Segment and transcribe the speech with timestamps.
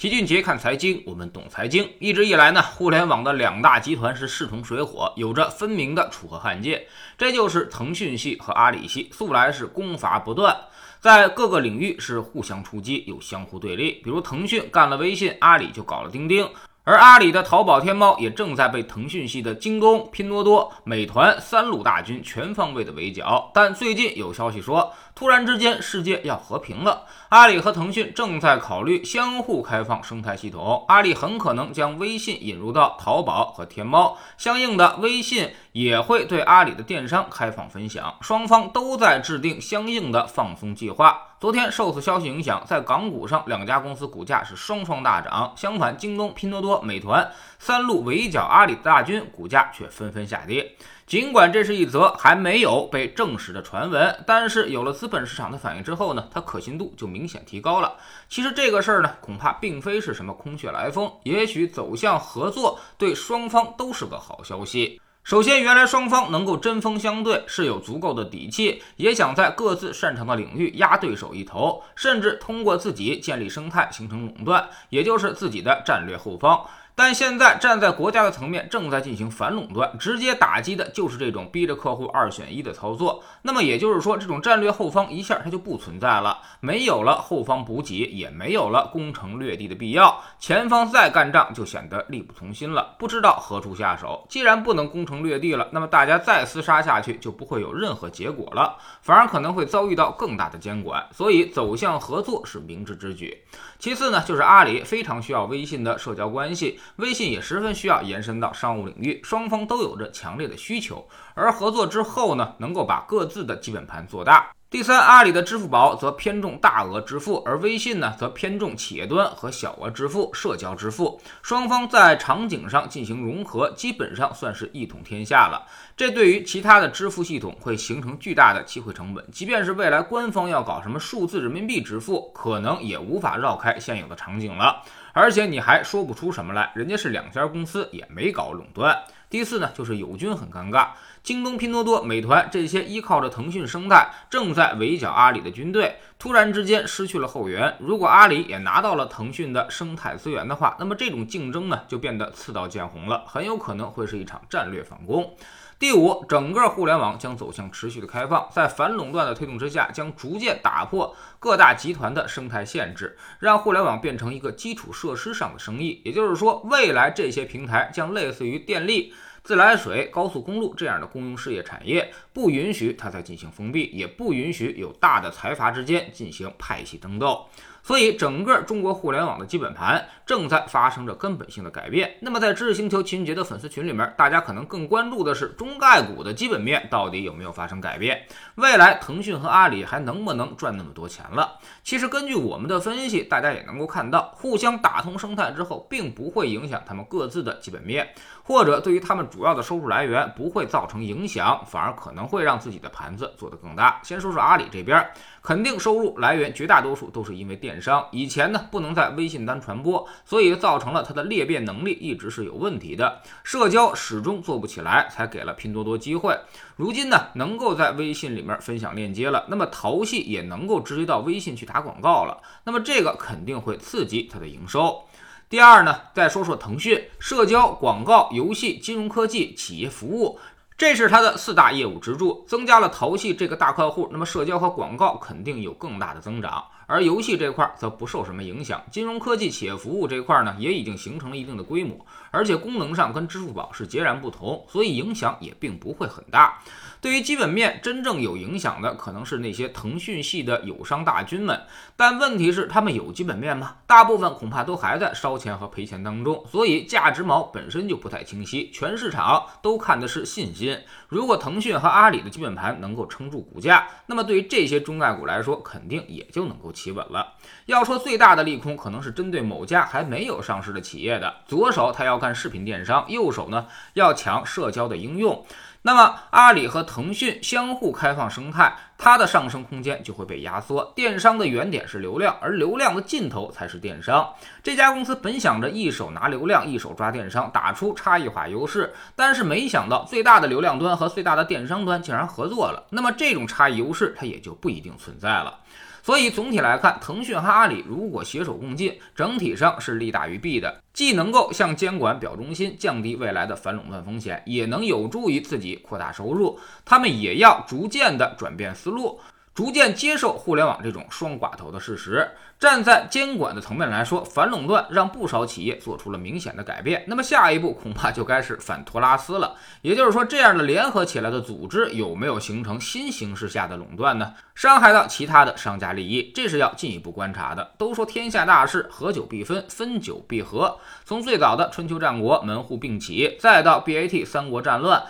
[0.00, 1.86] 齐俊杰看财经，我们懂财经。
[1.98, 6.88] 一直以来呢，互联网的两大集团是势同水火，有着分明的楚河汉界。
[7.18, 10.56] 这就是腾讯系和阿里系，素来是攻伐不断，
[11.00, 14.00] 在各个领域是互相出击，又相互对立。
[14.02, 16.48] 比如腾讯干了微信，阿里就搞了钉钉。
[16.82, 23.50] 而阿里的淘宝、天猫也正在被腾讯系的京东、拼多多、美团三路大军全方位的围剿。
[23.52, 24.90] 但最近有消息说，
[25.20, 41.26] 突然之间世界要和平了，阿里和腾讯正在考虑相互开放生态系统，阿里很可能将微信引入到淘宝和天猫，相应的微信也会对阿里的电商开放分享，双方都在制定相应的放松计划。
[41.38, 45.52] 昨天受此消息影响，在港股上两家公司股价是双双大涨。
[45.54, 50.76] 相反，京东、拼多多、美团三路围剿阿里的大军，股价却纷纷下跌。
[51.10, 57.94] 尽管这是一则还没有被证实的传闻，但是有了资本市场的反应之后呢，它可信度就明显提高了。
[58.28, 65.00] 其实这个事儿呢，恐怕并非是什么空穴来风，也许走向合作对双方都是个好消息。
[65.24, 76.64] 首先，原来双方能够针锋相对，是有足够的底气，也想在各自擅长的领域压对手一头，甚至通过自己建立生态，形成垄断，也就是自己的战略后方。
[77.02, 83.24] 但现在站在国家的层面，正在进行反垄断，直接打击的就是这种逼着客户二选一的操作。
[83.40, 94.26] 那么也就是说，这种战略后方一下它就不存在了，没有了后方补给，也没有了攻城略地的必要，前方再干仗就显得力不从心了，不知道何处下手。
[94.28, 101.02] 既然不能攻城略地了，那么大家再厮杀下去就不会有任何结果了，反而可能会遭遇到更大的监管。
[101.10, 103.42] 所以走向合作是明智之举。
[103.78, 106.78] 其次呢，就是阿里非常需要微信的社交关系。
[106.96, 111.08] 微信也十分需要延伸到商务领域，双方都有着强烈的需求。
[111.34, 114.50] 而合作之后呢，能够把各自的基本盘做大。
[114.70, 121.20] 第三，阿里的支付宝则偏重大额支付，而微信呢，则偏重企业端和小额支付、社交支付。
[121.42, 125.66] 双方在场景上进行融合，基本上算是一统天下了。
[125.96, 129.26] 这对于其他的支付系统会形成巨大的机会成本。
[129.32, 134.82] 即便是未来官方要搞什么数字人民币支付，可能也无法绕开现有的场景了。
[135.12, 138.96] 而且你还说不出什么来，人家是两家公司，也没搞垄断。
[139.30, 140.88] 第四呢，就是友军很尴尬。
[141.22, 147.76] 京东、拼多多、美团这些依靠着腾讯生态，正在围剿阿里的军队，突然之间失去了后援。
[147.78, 155.32] 如果阿里也拿到了腾讯的生态资源的话，那么这种竞争呢，就变得刺刀见红了，很有可能会是一场战略反攻。
[155.80, 166.02] 第五，整个互联网将走向持续的开放，在反垄断的推动之下，将逐渐打破各大集团的生态限制，让互联网变成一个基础设施上的生意。
[166.04, 169.14] 也就是说，未来这些平台将类似于电力。
[169.42, 177.46] 自来水、高速公路这样的公用事业产业，不允许它再进行封闭，也不允许有大的财阀之间进行派系争斗。
[177.82, 182.14] 所以，整个中国互联网的基本盘正在发生着根本性的改变。
[182.20, 188.26] 那么，在知识星球秦杰的粉丝群里面，大家可能更关注的是中概股的基本面到底有没有发生改变？
[188.56, 191.58] 未来腾讯和阿里还能不能赚那么多钱了？
[191.82, 198.08] 其实，根据我们的分析，大家也能够看到，互相打通生态之后，并不会影响他们各自的基本面，
[198.44, 204.00] 或者对于他们主要的收入来源不会造成影响，反而可能会让自己的盘子做得更大。
[204.04, 205.04] 先说说阿里这边。
[205.42, 216.36] 肯定收入来源绝大多数都是因为电电商，以前呢不能在微信端传播，所以造成了它的裂变能力一直是有问题的，社交始终做不起来，才给了拼多多机会。
[216.74, 225.04] 如今呢能够在微信里面分享链接了，那么淘系也能够直接到微信去打广告了，那么这个肯定会刺激它的营收。
[225.48, 230.40] 第二呢，再说说腾讯，社交、广告、游戏、金融科技、企业服务。
[230.78, 238.82] 这是它的四大业务支柱，增加了淘系这个大客户，那么社交和广告肯定有更大的增长，而游戏这块则不受什么影响。
[238.90, 246.58] 金融科技、企业服务这块呢，也已经形成了一定的规模，而且功能上跟支付宝是截然不同，所以影响也并不会很大。
[247.00, 251.62] 对于基本面真正有影响的，可能是那些腾讯系的友商大军们。
[251.96, 253.76] 但问题是，他们有基本面吗？
[253.86, 258.70] 大部分恐怕都还在烧钱和赔钱当中，所以价值锚本身就不太清晰。
[258.70, 260.78] 全市场都看的是信心。
[261.08, 267.34] 如果腾讯和阿里的基本盘能够撑住股价，那么对于这些中概股来说，肯定也就能够企稳了。
[267.66, 275.44] 要说最大的利空，可能是针对某家还没有上市的企业的，左手他要干视频电商，右手呢要抢社交的应用。
[275.82, 280.92] 那么，阿里和腾讯相互开放生态，它的上升空间就会被压缩。
[280.94, 284.28] 电商的原点是流量，而流量的尽头才是电商。
[284.62, 292.84] 这家公司本想着一手拿流量，一手抓电商，打出差异化优势，但是没想到最大的流量端和最大的电商端竟然合作了。
[292.90, 295.60] 那么，这种差异优势它也就不一定存在了。
[296.02, 306.58] 所以总体来看，腾讯和阿里如果携手共进，整体上是利大于弊的，既能够向监管表忠心，降低未来的反垄断风险，也能有助于自己扩大收入。
[306.84, 309.20] 他们也要逐渐的转变思路。
[309.54, 312.30] 逐渐接受互联网这种双寡头的事实。
[312.58, 317.02] 站在监管的层面来说，反垄断让不少企业做出了明显的改变。
[317.06, 319.54] 那么下一步恐怕就该是反托拉斯了。
[319.80, 324.34] 也就是说，这样的联合起来的组织有没有形成新形势下的垄断呢？
[324.54, 327.70] 伤害到其他的商家利益，这是要进一步观察的。
[327.78, 330.78] 都说天下大事，合久必分，分久必合。
[331.06, 335.02] 从最早的春秋战国门户并起，再到 BAT 三国战乱。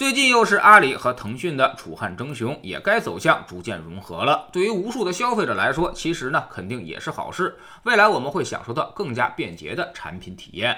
[0.00, 4.48] 最近又是阿里和腾讯的楚汉争雄，也该走向逐渐融合了。
[4.50, 7.54] 对于无数的消费者来说，其实呢肯定也是好事。
[7.82, 10.74] 未来我们会享受到更加便捷的产品体验。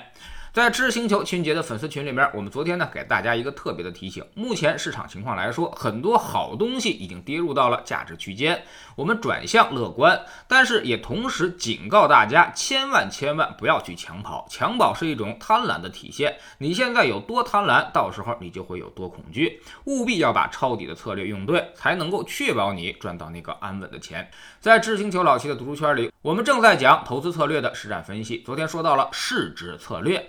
[0.52, 8.62] 在知星球秦杰的粉丝群里面，我们昨天呢给大家一个特别的提醒：目前市场情况来说，很多好东西已经跌入到了价值区间，
[8.94, 16.36] 我们转向乐观，但是也同时警告大家，千万千万不要去抢跑，抢跑是一种贪婪的体现。
[16.58, 19.62] 你现在有多贪婪，到时候你就会有多恐惧。
[19.84, 24.30] 务必要把抄底的策略用对，才能够确保你赚到那个安稳的钱。
[24.60, 28.42] 在知星球老七的读书圈里，我们正在讲投资策略的实战分析。
[28.44, 30.28] 昨天说到了市值策略。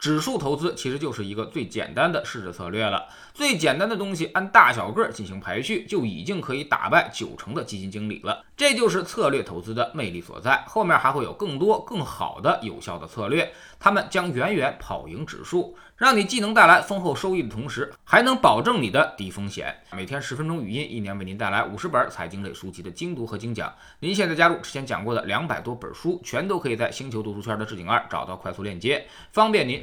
[0.00, 3.06] 指数投资其实就是一个最简单的市值策略了。
[3.34, 8.42] 最简单的东西，按大小个进行排序，就已经可以打败九成的基金经理了。
[8.56, 10.64] 这就是策略投资的魅力所在。
[10.66, 19.74] 后面还会有更多更好的有效的策略，他们将远远跑赢指数，让你既能带来丰厚收益的同时，还能保证你的低风险。
[19.92, 23.72] 每天十分钟语音，一年为您带来五十本财经类书籍的精读和精讲。
[24.00, 29.82] 您现在加入之前讲过的两百多本书，全都可以在星球读书圈的置顶二找到快速链接，方便您。